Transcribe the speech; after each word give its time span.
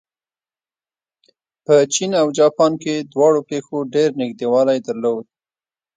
په 1.65 1.75
چین 1.93 2.11
او 2.21 2.27
جاپان 2.39 2.71
کې 2.83 2.93
دواړو 3.13 3.39
پېښو 3.49 3.77
ډېر 3.95 4.09
نږدېوالی 4.21 4.79
درلود. 4.87 5.25